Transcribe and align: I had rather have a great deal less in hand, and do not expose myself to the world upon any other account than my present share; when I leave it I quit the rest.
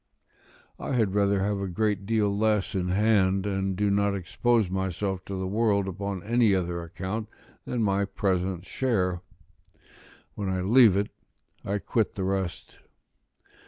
I 0.79 0.93
had 0.93 1.13
rather 1.13 1.41
have 1.41 1.59
a 1.59 1.67
great 1.67 2.07
deal 2.07 2.35
less 2.35 2.73
in 2.73 2.87
hand, 2.89 3.45
and 3.45 3.75
do 3.75 3.91
not 3.91 4.15
expose 4.15 4.67
myself 4.67 5.23
to 5.25 5.35
the 5.39 5.45
world 5.45 5.87
upon 5.87 6.23
any 6.23 6.55
other 6.55 6.81
account 6.81 7.29
than 7.65 7.83
my 7.83 8.05
present 8.05 8.65
share; 8.65 9.21
when 10.33 10.49
I 10.49 10.61
leave 10.61 10.97
it 10.97 11.11
I 11.63 11.77
quit 11.77 12.15
the 12.15 12.23
rest. 12.23 12.79